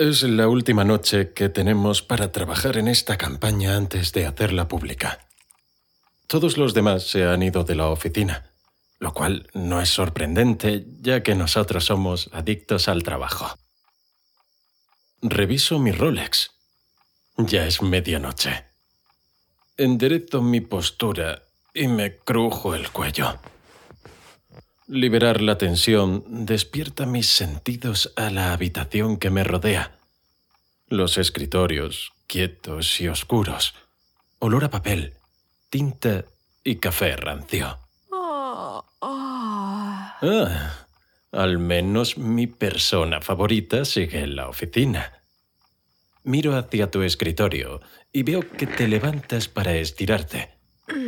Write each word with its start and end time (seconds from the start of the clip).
Es 0.00 0.22
la 0.22 0.48
última 0.48 0.82
noche 0.82 1.34
que 1.34 1.50
tenemos 1.50 2.00
para 2.00 2.32
trabajar 2.32 2.78
en 2.78 2.88
esta 2.88 3.18
campaña 3.18 3.76
antes 3.76 4.14
de 4.14 4.24
hacerla 4.24 4.66
pública. 4.66 5.28
Todos 6.26 6.56
los 6.56 6.72
demás 6.72 7.02
se 7.02 7.26
han 7.26 7.42
ido 7.42 7.64
de 7.64 7.74
la 7.74 7.88
oficina, 7.88 8.50
lo 8.98 9.12
cual 9.12 9.50
no 9.52 9.78
es 9.78 9.90
sorprendente 9.90 10.86
ya 11.02 11.22
que 11.22 11.34
nosotros 11.34 11.84
somos 11.84 12.30
adictos 12.32 12.88
al 12.88 13.02
trabajo. 13.02 13.58
Reviso 15.20 15.78
mi 15.78 15.92
Rolex. 15.92 16.50
Ya 17.36 17.66
es 17.66 17.82
medianoche. 17.82 18.64
Enderezo 19.76 20.40
mi 20.40 20.62
postura 20.62 21.42
y 21.74 21.88
me 21.88 22.16
crujo 22.16 22.74
el 22.74 22.88
cuello. 22.88 23.38
Liberar 24.92 25.40
la 25.40 25.56
tensión 25.56 26.24
despierta 26.26 27.06
mis 27.06 27.28
sentidos 27.28 28.12
a 28.16 28.28
la 28.28 28.52
habitación 28.52 29.18
que 29.18 29.30
me 29.30 29.44
rodea. 29.44 29.96
Los 30.88 31.16
escritorios, 31.16 32.10
quietos 32.26 33.00
y 33.00 33.06
oscuros. 33.06 33.72
Olor 34.40 34.64
a 34.64 34.70
papel, 34.70 35.14
tinta 35.68 36.24
y 36.64 36.74
café 36.76 37.14
rancio. 37.14 37.78
Oh, 38.10 38.84
oh. 38.98 39.16
Ah, 40.22 40.74
al 41.30 41.58
menos 41.58 42.18
mi 42.18 42.48
persona 42.48 43.20
favorita 43.20 43.84
sigue 43.84 44.18
en 44.18 44.34
la 44.34 44.48
oficina. 44.48 45.22
Miro 46.24 46.56
hacia 46.56 46.90
tu 46.90 47.02
escritorio 47.02 47.80
y 48.12 48.24
veo 48.24 48.40
que 48.40 48.66
te 48.66 48.88
levantas 48.88 49.46
para 49.46 49.72
estirarte. 49.76 50.59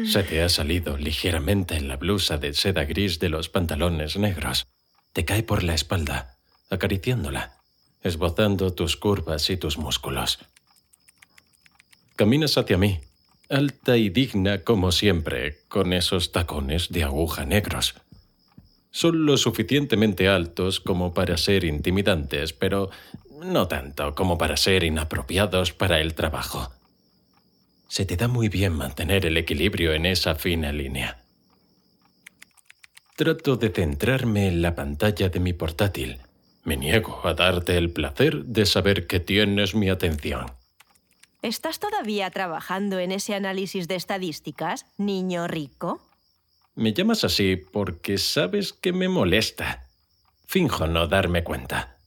Se 0.07 0.23
te 0.23 0.43
ha 0.43 0.49
salido 0.49 0.97
ligeramente 0.97 1.77
en 1.77 1.89
la 1.89 1.97
blusa 1.97 2.39
de 2.39 2.55
seda 2.55 2.85
gris 2.85 3.19
de 3.19 3.29
los 3.29 3.49
pantalones 3.49 4.17
negros. 4.17 4.67
Te 5.13 5.25
cae 5.25 5.43
por 5.43 5.63
la 5.63 5.75
espalda, 5.75 6.39
acariciándola, 6.71 7.59
esbozando 8.03 8.73
tus 8.75 8.97
curvas 8.97 9.51
y 9.51 9.57
tus 9.57 9.79
músculos. 9.79 10.39
Caminas 12.17 12.59
hacia 12.59 12.79
mí, 12.79 13.01
alta 13.49 13.97
y 13.97 14.11
digna 14.11 14.63
como 14.63 14.93
siempre, 14.93 15.59
con 15.69 15.93
esos 15.93 16.33
tacones 16.33 16.91
de 16.91 17.05
aguja 17.05 17.45
negros. 17.45 17.95
Son 18.91 19.25
lo 19.25 19.37
suficientemente 19.37 20.29
altos 20.29 20.81
como 20.81 21.15
para 21.15 21.37
ser 21.37 21.65
intimidantes, 21.65 22.53
pero 22.53 22.91
no 23.43 23.67
tanto 23.67 24.15
como 24.15 24.39
para 24.39 24.57
ser 24.57 24.85
inapropiados 24.85 25.73
para 25.73 26.01
el 26.01 26.15
trabajo. 26.15 26.71
Se 27.93 28.07
te 28.07 28.17
da 28.17 28.27
muy 28.27 28.49
bien 28.49 28.73
mantener 28.73 29.27
el 29.27 29.37
equilibrio 29.37 29.93
en 29.93 30.07
esa 30.07 30.35
fina 30.35 30.73
línea. 30.73 31.23
Trato 33.17 33.57
de 33.57 33.69
centrarme 33.69 34.49
en 34.49 34.63
la 34.63 34.75
pantalla 34.75 35.29
de 35.29 35.39
mi 35.41 35.53
portátil. 35.53 36.19
Me 36.65 36.79
niego 36.79 37.21
a 37.23 37.35
darte 37.35 37.77
el 37.77 37.91
placer 37.91 38.47
de 38.47 38.65
saber 38.65 39.07
que 39.07 39.21
tienes 39.21 39.75
mi 39.75 39.91
atención. 39.91 40.47
¿Estás 41.43 41.81
todavía 41.81 42.31
trabajando 42.31 42.99
en 42.99 43.13
ese 43.13 43.35
análisis 43.35 43.89
de 43.89 43.97
estadísticas, 43.97 44.87
niño 44.97 45.47
rico? 45.47 46.01
Me 46.75 46.95
llamas 46.95 47.25
así 47.25 47.57
porque 47.57 48.17
sabes 48.17 48.73
que 48.73 48.95
me 48.95 49.11
molesta. 49.11 49.85
Finjo 50.47 50.87
no 50.87 51.09
darme 51.09 51.45
cuenta. 51.45 51.99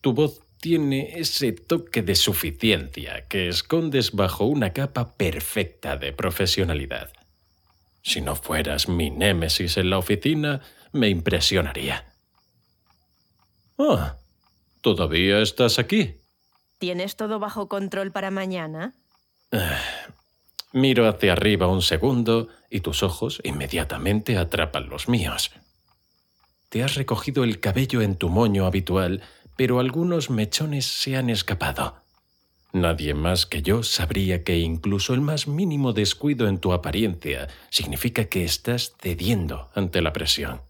Tu 0.00 0.14
voz 0.14 0.43
tiene 0.64 1.20
ese 1.20 1.52
toque 1.52 2.00
de 2.00 2.14
suficiencia 2.14 3.28
que 3.28 3.50
escondes 3.50 4.12
bajo 4.12 4.46
una 4.46 4.72
capa 4.72 5.14
perfecta 5.14 5.98
de 5.98 6.14
profesionalidad. 6.14 7.12
Si 8.02 8.22
no 8.22 8.34
fueras 8.34 8.88
mi 8.88 9.10
némesis 9.10 9.76
en 9.76 9.90
la 9.90 9.98
oficina, 9.98 10.62
me 10.90 11.10
impresionaría. 11.10 12.06
Ah, 13.78 14.16
¿todavía 14.80 15.42
estás 15.42 15.78
aquí? 15.78 16.14
¿Tienes 16.78 17.16
todo 17.16 17.38
bajo 17.38 17.68
control 17.68 18.10
para 18.10 18.30
mañana? 18.30 18.94
Miro 20.72 21.06
hacia 21.06 21.34
arriba 21.34 21.66
un 21.66 21.82
segundo 21.82 22.48
y 22.70 22.80
tus 22.80 23.02
ojos 23.02 23.38
inmediatamente 23.44 24.38
atrapan 24.38 24.88
los 24.88 25.10
míos. 25.10 25.50
Te 26.70 26.82
has 26.82 26.94
recogido 26.94 27.44
el 27.44 27.60
cabello 27.60 28.00
en 28.00 28.16
tu 28.16 28.30
moño 28.30 28.64
habitual 28.64 29.20
pero 29.56 29.80
algunos 29.80 30.30
mechones 30.30 30.86
se 30.86 31.16
han 31.16 31.30
escapado. 31.30 31.96
Nadie 32.72 33.14
más 33.14 33.46
que 33.46 33.62
yo 33.62 33.84
sabría 33.84 34.42
que 34.42 34.58
incluso 34.58 35.14
el 35.14 35.20
más 35.20 35.46
mínimo 35.46 35.92
descuido 35.92 36.48
en 36.48 36.58
tu 36.58 36.72
apariencia 36.72 37.46
significa 37.70 38.24
que 38.24 38.42
estás 38.44 38.94
cediendo 39.00 39.70
ante 39.74 40.02
la 40.02 40.12
presión. 40.12 40.60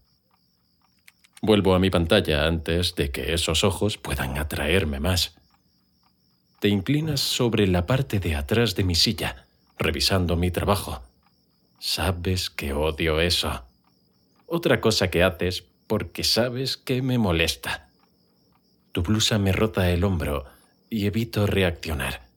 Vuelvo 1.41 1.73
a 1.73 1.79
mi 1.79 1.89
pantalla 1.89 2.45
antes 2.45 2.93
de 2.95 3.09
que 3.09 3.33
esos 3.33 3.63
ojos 3.63 3.97
puedan 3.97 4.37
atraerme 4.37 4.99
más. 4.99 5.35
Te 6.59 6.69
inclinas 6.69 7.21
sobre 7.21 7.67
la 7.67 7.85
parte 7.85 8.19
de 8.19 8.35
atrás 8.35 8.75
de 8.75 8.83
mi 8.83 8.95
silla, 8.95 9.47
revisando 9.77 10.35
mi 10.35 10.51
trabajo. 10.51 11.03
Sabes 11.79 12.49
que 12.49 12.73
odio 12.73 13.19
eso. 13.19 13.63
Otra 14.47 14.79
cosa 14.79 15.09
que 15.09 15.23
haces 15.23 15.63
porque 15.87 16.23
sabes 16.23 16.77
que 16.77 17.01
me 17.01 17.17
molesta. 17.17 17.84
Tu 18.95 19.01
blusa 19.01 19.37
me 19.37 19.51
rota 19.51 19.89
el 19.89 20.05
hombro 20.05 20.45
y 20.89 21.05
evito 21.05 21.45
reaccionar. 21.45 22.29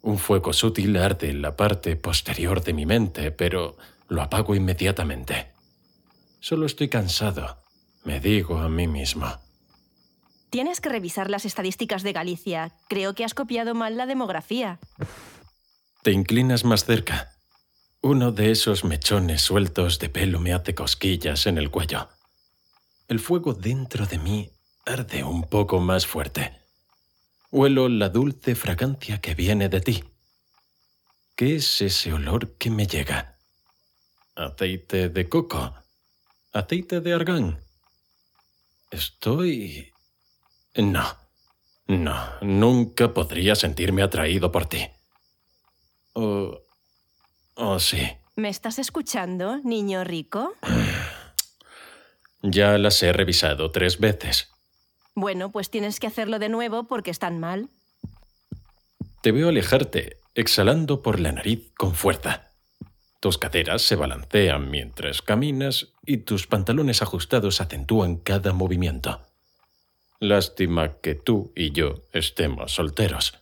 Un 0.00 0.16
fuego 0.16 0.54
sutil 0.54 0.96
arde 0.96 1.28
en 1.28 1.42
la 1.42 1.54
parte 1.54 1.96
posterior 1.96 2.64
de 2.64 2.72
mi 2.72 2.86
mente, 2.86 3.30
pero 3.30 3.76
lo 4.08 4.22
apago 4.22 4.54
inmediatamente. 4.54 5.52
Solo 6.40 6.64
estoy 6.64 6.88
cansado, 6.88 7.58
me 8.04 8.20
digo 8.20 8.56
a 8.56 8.70
mí 8.70 8.88
mismo. 8.88 9.26
Tienes 10.48 10.80
que 10.80 10.88
revisar 10.88 11.28
las 11.28 11.44
estadísticas 11.44 12.02
de 12.02 12.14
Galicia. 12.14 12.72
Creo 12.88 13.14
que 13.14 13.26
has 13.26 13.34
copiado 13.34 13.74
mal 13.74 13.98
la 13.98 14.06
demografía. 14.06 14.80
Te 16.02 16.12
inclinas 16.12 16.64
más 16.64 16.86
cerca. 16.86 17.32
Uno 18.00 18.32
de 18.32 18.50
esos 18.50 18.82
mechones 18.82 19.42
sueltos 19.42 19.98
de 19.98 20.08
pelo 20.08 20.40
me 20.40 20.54
hace 20.54 20.74
cosquillas 20.74 21.46
en 21.46 21.58
el 21.58 21.70
cuello. 21.70 22.08
El 23.08 23.20
fuego 23.20 23.52
dentro 23.52 24.06
de 24.06 24.16
mí 24.16 24.52
arde 24.88 25.22
un 25.22 25.42
poco 25.42 25.80
más 25.80 26.06
fuerte. 26.06 26.52
Huelo 27.50 27.88
la 27.88 28.08
dulce 28.08 28.54
fragancia 28.54 29.20
que 29.20 29.34
viene 29.34 29.68
de 29.68 29.80
ti. 29.80 30.04
¿Qué 31.36 31.56
es 31.56 31.80
ese 31.82 32.12
olor 32.12 32.56
que 32.56 32.70
me 32.70 32.86
llega? 32.86 33.38
¿Aceite 34.34 35.08
de 35.08 35.28
coco? 35.28 35.74
¿Aceite 36.52 37.00
de 37.00 37.12
argán? 37.12 37.60
Estoy... 38.90 39.92
No, 40.74 41.04
no, 41.86 42.16
nunca 42.40 43.12
podría 43.12 43.54
sentirme 43.54 44.02
atraído 44.02 44.50
por 44.50 44.66
ti. 44.66 44.88
Oh... 46.14 46.62
Oh, 47.60 47.80
sí. 47.80 48.08
¿Me 48.36 48.48
estás 48.48 48.78
escuchando, 48.78 49.58
niño 49.64 50.04
rico? 50.04 50.54
Ya 52.40 52.78
las 52.78 53.02
he 53.02 53.12
revisado 53.12 53.72
tres 53.72 53.98
veces. 53.98 54.52
Bueno, 55.20 55.50
pues 55.50 55.68
tienes 55.68 55.98
que 55.98 56.06
hacerlo 56.06 56.38
de 56.38 56.48
nuevo 56.48 56.84
porque 56.84 57.10
están 57.10 57.40
mal. 57.40 57.70
Te 59.20 59.32
veo 59.32 59.48
alejarte, 59.48 60.18
exhalando 60.36 61.02
por 61.02 61.18
la 61.18 61.32
nariz 61.32 61.72
con 61.76 61.96
fuerza. 61.96 62.52
Tus 63.18 63.36
caderas 63.36 63.82
se 63.82 63.96
balancean 63.96 64.70
mientras 64.70 65.20
caminas 65.20 65.88
y 66.06 66.18
tus 66.18 66.46
pantalones 66.46 67.02
ajustados 67.02 67.60
acentúan 67.60 68.18
cada 68.18 68.52
movimiento. 68.52 69.20
Lástima 70.20 71.00
que 71.00 71.16
tú 71.16 71.52
y 71.56 71.72
yo 71.72 71.96
estemos 72.12 72.70
solteros. 72.70 73.40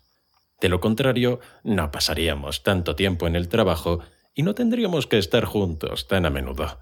De 0.63 0.71
lo 0.71 0.81
contrario, 0.81 1.41
no 1.63 1.91
pasaríamos 1.91 2.63
tanto 2.63 2.97
tiempo 2.97 3.27
en 3.27 3.37
el 3.37 3.49
trabajo 3.49 4.01
y 4.35 4.45
no 4.45 4.55
tendríamos 4.55 5.07
que 5.07 5.19
estar 5.19 5.45
juntos 5.45 6.09
tan 6.09 6.25
a 6.25 6.31
menudo. 6.31 6.79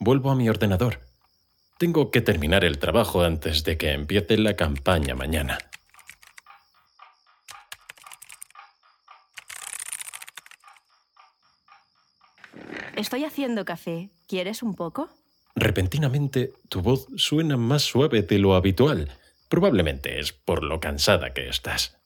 Vuelvo 0.00 0.32
a 0.32 0.34
mi 0.34 0.48
ordenador 0.48 1.07
tengo 1.78 2.10
que 2.10 2.20
terminar 2.20 2.64
el 2.64 2.78
trabajo 2.78 3.22
antes 3.22 3.62
de 3.62 3.78
que 3.78 3.92
empiece 3.92 4.36
la 4.36 4.56
campaña 4.56 5.14
mañana. 5.14 5.58
Estoy 12.96 13.24
haciendo 13.24 13.64
café. 13.64 14.10
¿Quieres 14.26 14.64
un 14.64 14.74
poco? 14.74 15.08
Repentinamente, 15.54 16.52
tu 16.68 16.82
voz 16.82 17.06
suena 17.16 17.56
más 17.56 17.82
suave 17.82 18.22
de 18.22 18.38
lo 18.40 18.56
habitual. 18.56 19.12
Probablemente 19.48 20.18
es 20.18 20.32
por 20.32 20.64
lo 20.64 20.80
cansada 20.80 21.32
que 21.32 21.48
estás. 21.48 21.96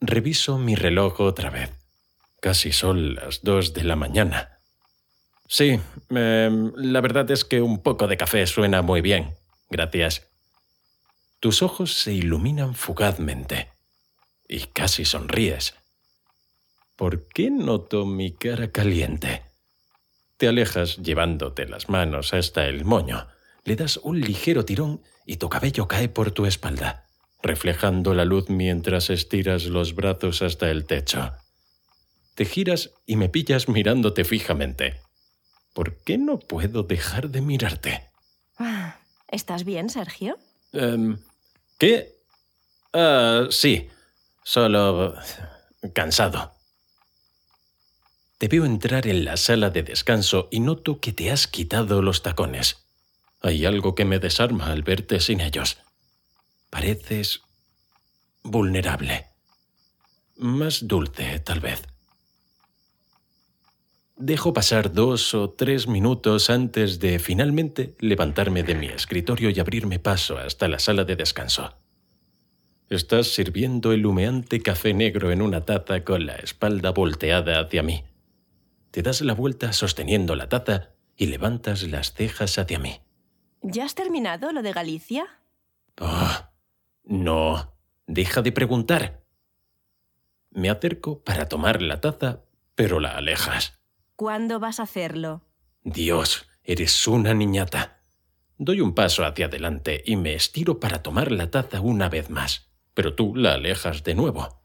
Reviso 0.00 0.56
mi 0.56 0.76
reloj 0.76 1.20
otra 1.20 1.50
vez. 1.50 1.70
Casi 2.40 2.70
son 2.72 3.16
las 3.16 3.42
dos 3.42 3.74
de 3.74 3.82
la 3.82 3.96
mañana. 3.96 4.61
Sí, 5.54 5.78
em, 6.08 6.72
la 6.76 7.02
verdad 7.02 7.30
es 7.30 7.44
que 7.44 7.60
un 7.60 7.82
poco 7.82 8.06
de 8.08 8.16
café 8.16 8.46
suena 8.46 8.80
muy 8.80 9.02
bien. 9.02 9.34
Gracias. 9.68 10.26
Tus 11.40 11.60
ojos 11.60 11.92
se 11.92 12.14
iluminan 12.14 12.74
fugazmente 12.74 13.68
y 14.48 14.60
casi 14.60 15.04
sonríes. 15.04 15.74
¿Por 16.96 17.28
qué 17.28 17.50
noto 17.50 18.06
mi 18.06 18.32
cara 18.34 18.70
caliente? 18.72 19.42
Te 20.38 20.48
alejas 20.48 20.96
llevándote 20.96 21.66
las 21.66 21.90
manos 21.90 22.32
hasta 22.32 22.64
el 22.64 22.86
moño. 22.86 23.26
Le 23.64 23.76
das 23.76 23.98
un 23.98 24.22
ligero 24.22 24.64
tirón 24.64 25.02
y 25.26 25.36
tu 25.36 25.50
cabello 25.50 25.86
cae 25.86 26.08
por 26.08 26.30
tu 26.30 26.46
espalda. 26.46 27.10
reflejando 27.42 28.14
la 28.14 28.24
luz 28.24 28.48
mientras 28.48 29.10
estiras 29.10 29.66
los 29.66 29.94
brazos 29.94 30.40
hasta 30.40 30.70
el 30.70 30.86
techo. 30.86 31.32
Te 32.36 32.46
giras 32.46 32.94
y 33.04 33.16
me 33.16 33.28
pillas 33.28 33.68
mirándote 33.68 34.24
fijamente. 34.24 35.01
¿Por 35.72 35.96
qué 36.04 36.18
no 36.18 36.38
puedo 36.38 36.82
dejar 36.82 37.30
de 37.30 37.40
mirarte? 37.40 38.10
Ah, 38.58 38.98
¿Estás 39.28 39.64
bien, 39.64 39.88
Sergio? 39.88 40.38
Em, 40.72 41.18
¿Qué? 41.78 42.14
Ah, 42.92 43.46
sí, 43.50 43.88
solo 44.44 45.14
cansado. 45.94 46.52
Te 48.38 48.48
veo 48.48 48.64
entrar 48.64 49.06
en 49.06 49.24
la 49.24 49.36
sala 49.36 49.70
de 49.70 49.82
descanso 49.82 50.48
y 50.50 50.60
noto 50.60 51.00
que 51.00 51.12
te 51.12 51.30
has 51.30 51.46
quitado 51.46 52.02
los 52.02 52.22
tacones. 52.22 52.84
Hay 53.40 53.64
algo 53.66 53.94
que 53.94 54.04
me 54.04 54.18
desarma 54.18 54.72
al 54.72 54.82
verte 54.82 55.20
sin 55.20 55.40
ellos. 55.40 55.78
Pareces 56.70 57.42
vulnerable. 58.42 59.26
Más 60.36 60.86
dulce, 60.86 61.38
tal 61.40 61.60
vez. 61.60 61.82
Dejo 64.16 64.52
pasar 64.52 64.92
dos 64.92 65.34
o 65.34 65.50
tres 65.50 65.88
minutos 65.88 66.50
antes 66.50 67.00
de 67.00 67.18
finalmente 67.18 67.94
levantarme 67.98 68.62
de 68.62 68.74
mi 68.74 68.86
escritorio 68.86 69.50
y 69.50 69.58
abrirme 69.58 69.98
paso 69.98 70.38
hasta 70.38 70.68
la 70.68 70.78
sala 70.78 71.04
de 71.04 71.16
descanso. 71.16 71.74
Estás 72.88 73.28
sirviendo 73.28 73.92
el 73.92 74.04
humeante 74.04 74.60
café 74.60 74.92
negro 74.92 75.32
en 75.32 75.40
una 75.40 75.64
taza 75.64 76.04
con 76.04 76.26
la 76.26 76.36
espalda 76.36 76.90
volteada 76.90 77.58
hacia 77.58 77.82
mí. 77.82 78.04
Te 78.90 79.00
das 79.00 79.22
la 79.22 79.32
vuelta 79.32 79.72
sosteniendo 79.72 80.36
la 80.36 80.50
taza 80.50 80.90
y 81.16 81.26
levantas 81.26 81.82
las 81.84 82.12
cejas 82.12 82.58
hacia 82.58 82.78
mí. 82.78 83.00
¿Ya 83.62 83.84
has 83.84 83.94
terminado 83.94 84.52
lo 84.52 84.62
de 84.62 84.72
Galicia? 84.72 85.24
Oh, 86.00 86.50
no, 87.04 87.74
deja 88.06 88.42
de 88.42 88.52
preguntar. 88.52 89.22
Me 90.50 90.68
acerco 90.68 91.22
para 91.22 91.48
tomar 91.48 91.80
la 91.80 92.00
taza, 92.02 92.42
pero 92.74 93.00
la 93.00 93.16
alejas. 93.16 93.81
¿Cuándo 94.22 94.60
vas 94.60 94.78
a 94.78 94.84
hacerlo? 94.84 95.42
Dios, 95.82 96.48
eres 96.62 97.08
una 97.08 97.34
niñata. 97.34 98.04
Doy 98.56 98.80
un 98.80 98.94
paso 98.94 99.24
hacia 99.24 99.46
adelante 99.46 100.00
y 100.06 100.14
me 100.14 100.34
estiro 100.34 100.78
para 100.78 101.02
tomar 101.02 101.32
la 101.32 101.50
taza 101.50 101.80
una 101.80 102.08
vez 102.08 102.30
más, 102.30 102.70
pero 102.94 103.16
tú 103.16 103.34
la 103.34 103.54
alejas 103.54 104.04
de 104.04 104.14
nuevo. 104.14 104.62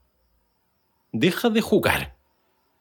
Deja 1.12 1.50
de 1.50 1.62
jugar. 1.62 2.18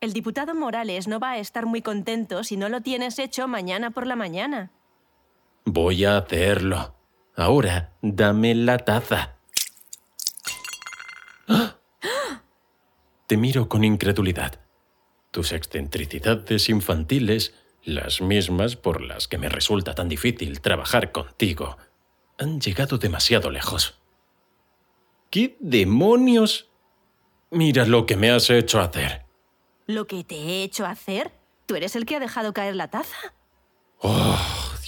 El 0.02 0.12
diputado 0.12 0.55
Morales 0.55 1.08
no 1.08 1.19
va 1.19 1.31
a 1.31 1.38
estar 1.38 1.64
muy 1.64 1.81
contento 1.81 2.44
si 2.44 2.58
no 2.58 2.69
lo 2.69 2.82
tienes 2.82 3.19
hecho 3.19 3.49
mañana 3.49 3.93
por 3.93 4.06
la 4.06 4.14
mañana. 4.14 4.70
Voy 5.64 6.05
a 6.05 6.19
hacerlo. 6.19 6.94
Ahora, 7.37 7.94
dame 8.02 8.55
la 8.55 8.76
taza. 8.76 9.38
¡Ah! 11.49 11.78
Te 13.26 13.38
miro 13.38 13.67
con 13.67 13.82
incredulidad. 13.82 14.65
Tus 15.36 15.52
excentricidades 15.52 16.70
infantiles, 16.70 17.52
las 17.84 18.22
mismas 18.22 18.74
por 18.74 19.02
las 19.02 19.28
que 19.28 19.36
me 19.36 19.50
resulta 19.50 19.94
tan 19.94 20.08
difícil 20.08 20.62
trabajar 20.62 21.12
contigo, 21.12 21.76
han 22.38 22.58
llegado 22.58 22.96
demasiado 22.96 23.50
lejos. 23.50 23.98
¿Qué 25.28 25.58
demonios? 25.60 26.70
Mira 27.50 27.84
lo 27.84 28.06
que 28.06 28.16
me 28.16 28.30
has 28.30 28.48
hecho 28.48 28.80
hacer. 28.80 29.26
¿Lo 29.86 30.06
que 30.06 30.24
te 30.24 30.36
he 30.36 30.62
hecho 30.62 30.86
hacer? 30.86 31.32
¿Tú 31.66 31.76
eres 31.76 31.96
el 31.96 32.06
que 32.06 32.16
ha 32.16 32.20
dejado 32.20 32.54
caer 32.54 32.74
la 32.74 32.88
taza? 32.88 33.34
Oh, 33.98 34.40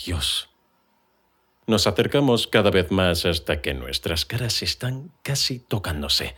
Dios. 0.06 0.48
Nos 1.66 1.86
acercamos 1.86 2.46
cada 2.46 2.70
vez 2.70 2.90
más 2.90 3.26
hasta 3.26 3.60
que 3.60 3.74
nuestras 3.74 4.24
caras 4.24 4.62
están 4.62 5.12
casi 5.22 5.58
tocándose. 5.58 6.36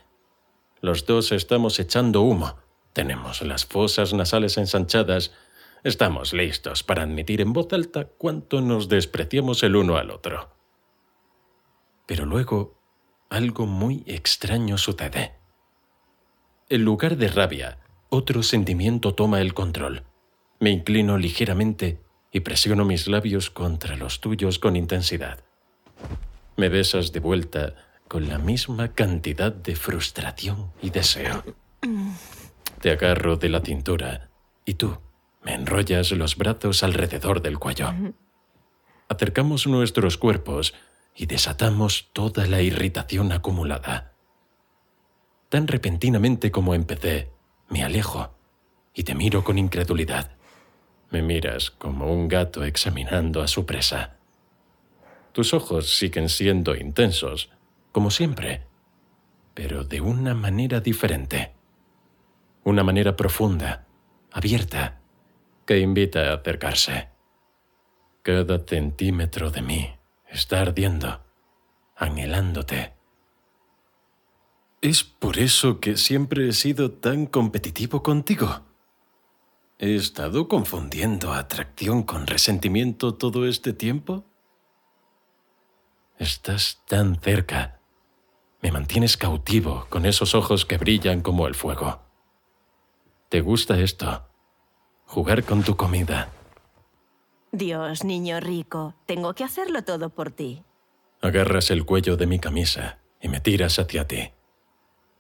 Los 0.81 1.07
dos 1.07 1.31
estamos 1.31 1.79
echando 1.79 2.23
humo. 2.23 2.57
Tenemos 2.93 3.43
las 3.43 3.65
fosas 3.65 4.13
nasales 4.13 4.59
ensanchadas. 4.59 5.33
Estamos 5.85 6.33
listos 6.33 6.83
para 6.83 7.03
admitir 7.03 7.41
en 7.41 7.53
voz 7.53 7.73
alta 7.73 8.05
cuánto 8.05 8.61
nos 8.61 8.89
despreciamos 8.89 9.63
el 9.63 9.77
uno 9.77 9.97
al 9.97 10.11
otro. 10.11 10.51
Pero 12.07 12.27
luego 12.27 12.81
algo 13.29 13.67
muy 13.67 14.03
extraño 14.07 14.77
sucede. 14.77 15.35
En 16.69 16.85
lugar 16.85 17.17
de 17.17 17.29
rabia, 17.29 17.79
otro 18.09 18.43
sentimiento 18.43 19.15
toma 19.15 19.41
el 19.41 19.55
control. 19.55 20.03
Me 20.59 20.71
inclino 20.71 21.17
ligeramente 21.17 22.01
y 22.33 22.41
presiono 22.41 22.85
mis 22.85 23.07
labios 23.07 23.51
contra 23.51 23.97
los 23.97 24.21
tuyos 24.21 24.59
con 24.59 24.77
intensidad. 24.77 25.45
Me 26.57 26.69
besas 26.69 27.13
de 27.13 27.21
vuelta 27.21 27.75
con 28.09 28.29
la 28.29 28.39
misma 28.39 28.93
cantidad 28.93 29.53
de 29.53 29.77
frustración 29.77 30.73
y 30.83 30.91
deseo. 30.91 31.45
Te 32.81 32.91
agarro 32.91 33.37
de 33.37 33.51
la 33.51 33.61
cintura 33.61 34.31
y 34.65 34.75
tú 34.75 34.97
me 35.43 35.55
enrollas 35.55 36.13
los 36.13 36.37
brazos 36.37 36.83
alrededor 36.83 37.43
del 37.43 37.59
cuello. 37.59 37.93
Acercamos 39.09 39.67
nuestros 39.67 40.17
cuerpos 40.17 40.73
y 41.15 41.27
desatamos 41.27 42.09
toda 42.15 42.47
la 42.47 42.63
irritación 42.63 43.33
acumulada. 43.33 44.15
Tan 45.51 45.67
repentinamente 45.67 46.51
como 46.51 46.75
empecé, 46.75 47.31
me 47.69 47.85
alejo 47.85 48.35
y 48.95 49.03
te 49.03 49.15
miro 49.15 49.45
con 49.45 49.59
incredulidad. 49.59 50.31
Me 51.11 51.21
miras 51.21 51.71
como 51.71 52.11
un 52.11 52.29
gato 52.29 52.65
examinando 52.65 53.43
a 53.43 53.49
su 53.49 53.67
presa. 53.67 54.17
Tus 55.33 55.53
ojos 55.53 55.99
siguen 55.99 56.31
siendo 56.31 56.75
intensos, 56.75 57.51
como 57.93 58.11
siempre, 58.11 58.63
pero 59.53 59.85
de 59.85 60.01
una 60.01 60.35
manera 60.35 60.81
diferente. 60.81 61.60
Una 62.65 62.85
manera 62.85 63.17
profunda, 63.17 63.87
abierta, 64.31 65.01
que 65.67 65.79
invita 65.79 66.31
a 66.31 66.35
acercarse. 66.35 67.09
Cada 68.23 68.59
centímetro 68.67 69.51
de 69.51 69.63
mí 69.63 69.99
está 70.29 70.61
ardiendo, 70.61 71.25
anhelándote. 71.97 72.95
¿Es 74.83 75.05
por 75.05 75.39
eso 75.39 75.81
que 75.81 75.97
siempre 75.97 76.49
he 76.49 76.53
sido 76.53 76.91
tan 76.91 77.27
competitivo 77.27 78.03
contigo? 78.03 78.63
¿He 79.79 79.95
estado 79.95 80.49
confundiendo 80.49 81.33
atracción 81.33 82.03
con 82.03 82.27
resentimiento 82.27 83.15
todo 83.15 83.47
este 83.47 83.73
tiempo? 83.73 84.25
Estás 86.19 86.83
tan 86.87 87.19
cerca. 87.21 87.81
Me 88.61 88.71
mantienes 88.71 89.17
cautivo 89.17 89.87
con 89.89 90.05
esos 90.05 90.35
ojos 90.35 90.67
que 90.67 90.77
brillan 90.77 91.23
como 91.23 91.47
el 91.47 91.55
fuego. 91.55 92.10
¿Te 93.31 93.43
gusta 93.43 93.79
esto? 93.79 94.25
Jugar 95.07 95.45
con 95.45 95.63
tu 95.63 95.77
comida. 95.77 96.31
Dios, 97.53 98.03
niño 98.03 98.41
rico, 98.41 98.97
tengo 99.07 99.35
que 99.35 99.45
hacerlo 99.45 99.85
todo 99.85 100.11
por 100.11 100.33
ti. 100.33 100.65
Agarras 101.23 101.71
el 101.71 101.85
cuello 101.85 102.17
de 102.17 102.27
mi 102.27 102.41
camisa 102.41 102.99
y 103.23 103.29
me 103.29 103.39
tiras 103.39 103.79
hacia 103.79 104.09
ti. 104.09 104.33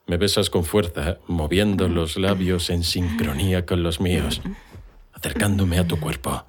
Me 0.08 0.16
besas 0.16 0.50
con 0.50 0.64
fuerza, 0.64 1.18
moviendo 1.28 1.86
los 1.86 2.16
labios 2.16 2.68
en 2.70 2.82
sincronía 2.82 3.64
con 3.64 3.84
los 3.84 4.00
míos, 4.00 4.42
acercándome 5.12 5.78
a 5.78 5.86
tu 5.86 6.00
cuerpo. 6.00 6.44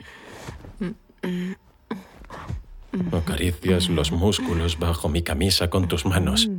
Acaricias 3.12 3.88
los 3.88 4.12
músculos 4.12 4.80
bajo 4.80 5.10
mi 5.10 5.22
camisa 5.22 5.70
con 5.70 5.88
tus 5.88 6.08
manos, 6.08 6.50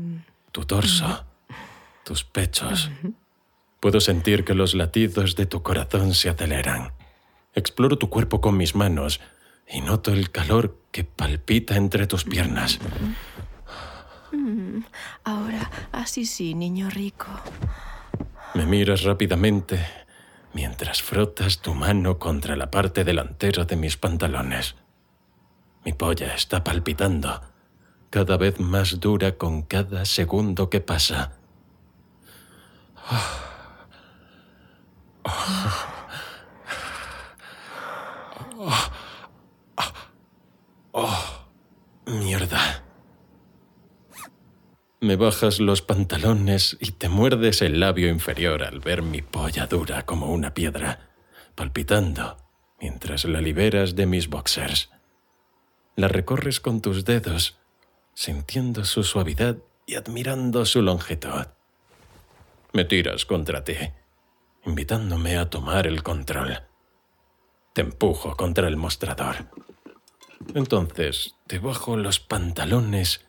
tu 0.53 0.65
torso, 0.65 1.25
tus 2.05 2.23
pechos. 2.23 2.89
Puedo 3.83 3.99
sentir 3.99 4.45
que 4.45 4.55
los 4.55 4.77
latidos 4.77 5.35
de 5.35 5.45
tu 5.45 5.65
corazón 5.65 6.15
se 6.15 6.29
aceleran. 6.29 6.93
Exploro 7.53 7.99
tu 7.99 8.09
cuerpo 8.11 8.41
con 8.41 8.57
mis 8.57 8.77
manos 8.77 9.21
y 9.69 9.81
noto 9.81 10.13
el 10.13 10.31
calor 10.31 10.79
que 10.93 11.03
palpita 11.03 11.75
entre 11.75 12.07
tus 12.07 12.23
piernas. 12.23 12.79
Mm, 14.31 14.85
ahora, 15.25 15.69
así 15.91 16.27
sí, 16.27 16.55
niño 16.55 16.91
rico. 16.91 17.27
Me 18.55 18.67
miras 18.67 19.03
rápidamente 19.03 19.85
mientras 20.53 21.03
frotas 21.03 21.61
tu 21.61 21.75
mano 21.75 22.21
contra 22.21 22.55
la 22.55 22.71
parte 22.71 23.03
delantera 23.03 23.65
de 23.65 23.75
mis 23.75 23.97
pantalones. 23.97 24.77
Mi 25.85 25.93
polla 25.93 26.37
está 26.37 26.63
palpitando, 26.63 27.41
cada 28.11 28.37
vez 28.37 28.61
más 28.61 29.01
dura 29.01 29.33
con 29.33 29.63
cada 29.63 30.05
segundo 30.05 30.71
que 30.71 30.81
pasa. 30.81 31.33
Oh, 33.11 33.52
mierda. 42.07 42.85
Me 45.01 45.17
bajas 45.17 45.59
los 45.59 45.83
pantalones 45.83 46.77
y 46.81 46.93
te 46.93 47.09
muerdes 47.09 47.61
el 47.63 47.81
labio 47.81 48.09
inferior 48.09 48.63
al 48.63 48.81
ver 48.81 49.03
mi 49.03 49.21
polla 49.21 49.67
dura 49.67 50.07
como 50.07 50.31
una 50.33 50.55
piedra, 50.55 51.11
palpitando 51.55 52.37
mientras 52.81 53.25
la 53.25 53.41
liberas 53.41 53.97
de 53.97 54.07
mis 54.07 54.29
boxers. 54.29 54.91
La 55.97 56.09
recorres 56.09 56.61
con 56.61 56.81
tus 56.81 57.05
dedos, 57.05 57.59
sintiendo 58.15 58.85
su 58.85 59.03
suavidad 59.03 59.57
y 59.87 59.97
admirando 59.97 60.65
su 60.65 60.83
longitud. 60.83 61.47
Me 62.73 62.85
tiras 62.85 63.27
contra 63.27 63.65
ti, 63.65 63.77
invitándome 64.65 65.37
a 65.37 65.51
tomar 65.51 65.87
el 65.87 66.03
control. 66.03 66.63
Te 67.73 67.83
empujo 67.83 68.37
contra 68.37 68.69
el 68.69 68.77
mostrador. 68.77 69.47
Entonces 70.55 71.37
te 71.47 71.59
bajo 71.59 71.97
los 71.97 72.21
pantalones 72.21 73.25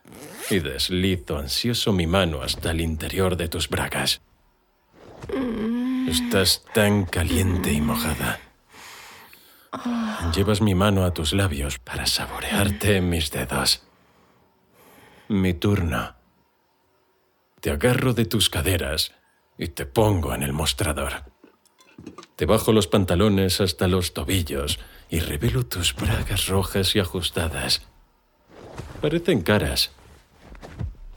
y 0.50 0.60
deslizo 0.60 1.38
ansioso 1.38 1.94
mi 1.94 2.08
mano 2.08 2.42
hasta 2.42 2.72
el 2.72 2.82
interior 2.82 3.38
de 3.38 3.48
tus 3.48 3.70
bragas. 3.70 4.22
Estás 6.08 6.66
tan 6.74 7.06
caliente 7.06 7.72
y 7.72 7.82
mojada. 7.82 8.40
Llevas 10.36 10.62
mi 10.62 10.75
mano 10.75 11.06
a 11.06 11.13
tus 11.13 11.34
labios 11.34 11.80
para 11.80 12.06
saborearte 12.06 13.02
mis 13.02 13.32
dedos. 13.32 13.84
Mi 15.30 15.54
turno. 15.54 16.16
Te 17.62 17.72
agarro 17.72 18.13
de 18.13 18.25
tus 18.25 18.50
caderas 18.50 19.13
y 19.63 19.70
te 19.70 19.86
pongo 19.86 20.36
en 20.36 20.43
el 20.43 20.51
mostrador. 20.51 21.24
Te 22.36 22.46
bajo 22.46 22.74
los 22.74 22.88
pantalones 22.88 23.62
hasta 23.62 23.88
los 23.88 24.13
tobillos 24.13 24.77
y 25.10 25.20
revelo 25.20 25.65
tus 25.65 25.96
bragas 25.96 26.48
rojas 26.48 26.96
y 26.96 27.00
ajustadas. 27.00 27.82
Parecen 29.01 29.41
caras. 29.41 29.91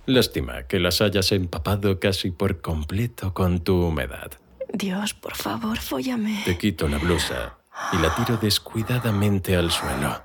Lástima 0.06 0.62
que 0.68 0.78
las 0.78 1.00
hayas 1.00 1.32
empapado 1.32 1.98
casi 1.98 2.30
por 2.30 2.60
completo 2.60 3.34
con 3.34 3.64
tu 3.64 3.82
humedad. 3.82 4.30
Dios, 4.72 5.12
por 5.14 5.34
favor, 5.34 5.78
fóllame. 5.78 6.42
Te 6.44 6.56
quito 6.56 6.86
la 6.86 6.98
blusa 6.98 7.58
y 7.92 7.96
la 7.98 8.14
tiro 8.14 8.36
descuidadamente 8.36 9.56
al 9.56 9.72
suelo. 9.72 10.22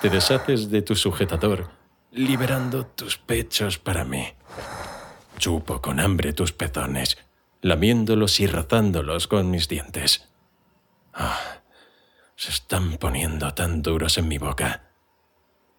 Te 0.00 0.10
deshaces 0.10 0.70
de 0.70 0.82
tu 0.82 0.96
sujetador, 0.96 1.70
liberando 2.10 2.84
tus 2.84 3.16
pechos 3.16 3.78
para 3.78 4.04
mí. 4.04 4.26
Chupo 5.38 5.80
con 5.80 6.00
hambre 6.00 6.32
tus 6.32 6.52
pezones, 6.52 7.16
lamiéndolos 7.62 8.40
y 8.40 8.46
rozándolos 8.48 9.28
con 9.28 9.50
mis 9.50 9.68
dientes. 9.68 10.28
Ah, 11.14 11.60
se 12.34 12.50
están 12.50 12.98
poniendo 12.98 13.54
tan 13.54 13.82
duros 13.82 14.18
en 14.18 14.28
mi 14.28 14.38
boca. 14.38 14.90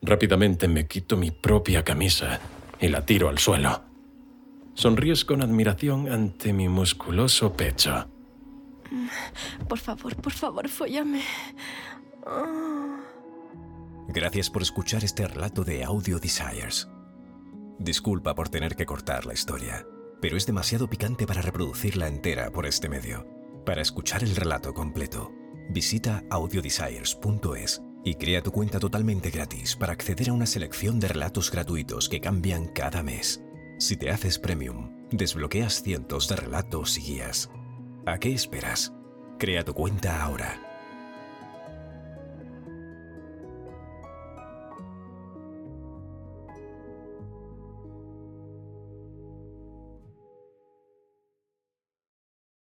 Rápidamente 0.01 0.67
me 0.67 0.87
quito 0.87 1.17
mi 1.17 1.31
propia 1.31 1.83
camisa 1.83 2.39
y 2.79 2.87
la 2.87 3.05
tiro 3.05 3.27
al 3.27 3.37
suelo. 3.37 3.83
Sonríes 4.75 5.25
con 5.25 5.41
admiración 5.41 6.09
ante 6.09 6.53
mi 6.53 6.69
musculoso 6.69 7.51
pecho. 7.53 8.07
Por 9.67 9.77
favor, 9.77 10.15
por 10.15 10.31
favor, 10.31 10.69
fóllame. 10.69 11.21
Gracias 14.07 14.49
por 14.49 14.61
escuchar 14.61 15.03
este 15.03 15.27
relato 15.27 15.63
de 15.65 15.83
Audio 15.83 16.17
Desires. 16.17 16.87
Disculpa 17.79 18.35
por 18.35 18.49
tener 18.49 18.75
que 18.75 18.85
cortar 18.85 19.25
la 19.25 19.33
historia, 19.33 19.87
pero 20.21 20.35
es 20.35 20.45
demasiado 20.45 20.89
picante 20.89 21.25
para 21.25 21.41
reproducirla 21.41 22.07
entera 22.07 22.51
por 22.51 22.65
este 22.65 22.89
medio. 22.89 23.25
Para 23.65 23.81
escuchar 23.81 24.21
el 24.21 24.35
relato 24.35 24.73
completo, 24.73 25.31
visita 25.69 26.25
audiodesires.es 26.29 27.81
y 28.03 28.15
crea 28.15 28.41
tu 28.41 28.51
cuenta 28.51 28.79
totalmente 28.79 29.29
gratis 29.29 29.77
para 29.77 29.93
acceder 29.93 30.29
a 30.29 30.33
una 30.33 30.45
selección 30.45 30.99
de 30.99 31.07
relatos 31.07 31.51
gratuitos 31.51 32.09
que 32.09 32.19
cambian 32.19 32.67
cada 32.67 33.01
mes. 33.01 33.41
Si 33.77 33.95
te 33.95 34.09
haces 34.09 34.39
premium, 34.39 35.07
desbloqueas 35.11 35.81
cientos 35.81 36.27
de 36.27 36.35
relatos 36.35 36.97
y 36.97 37.01
guías. 37.01 37.49
¿A 38.05 38.17
qué 38.17 38.33
esperas? 38.33 38.93
Crea 39.37 39.63
tu 39.63 39.73
cuenta 39.73 40.21
ahora 40.21 40.68